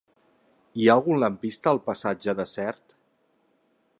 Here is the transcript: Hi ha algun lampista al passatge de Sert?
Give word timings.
Hi 0.83 0.87
ha 0.91 0.95
algun 0.99 1.19
lampista 1.23 1.71
al 1.73 1.81
passatge 1.91 2.37
de 2.41 2.49
Sert? 2.55 2.99